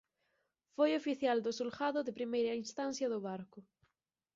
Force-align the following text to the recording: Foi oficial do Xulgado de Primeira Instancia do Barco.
Foi 0.75 0.91
oficial 1.01 1.37
do 1.45 1.55
Xulgado 1.57 1.99
de 2.03 2.15
Primeira 2.19 2.59
Instancia 2.63 3.07
do 3.13 3.19
Barco. 3.27 3.59